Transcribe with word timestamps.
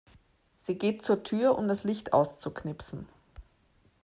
Sie 0.55 0.79
geht 0.79 1.03
zur 1.05 1.21
Tür, 1.21 1.55
um 1.59 1.67
das 1.67 1.83
Licht 1.83 2.11
auszuknipsen. 2.11 3.05